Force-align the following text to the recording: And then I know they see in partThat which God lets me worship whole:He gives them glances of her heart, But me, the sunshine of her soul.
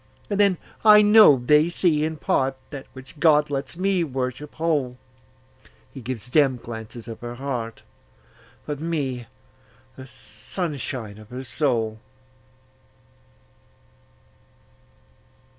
And 0.31 0.39
then 0.39 0.57
I 0.83 1.03
know 1.03 1.37
they 1.37 1.69
see 1.69 2.03
in 2.03 2.17
partThat 2.17 2.85
which 2.93 3.19
God 3.19 3.51
lets 3.51 3.77
me 3.77 4.03
worship 4.03 4.55
whole:He 4.55 6.01
gives 6.01 6.31
them 6.31 6.57
glances 6.57 7.07
of 7.07 7.19
her 7.19 7.35
heart, 7.35 7.83
But 8.65 8.79
me, 8.79 9.27
the 9.95 10.07
sunshine 10.07 11.19
of 11.19 11.29
her 11.29 11.43
soul. 11.43 11.99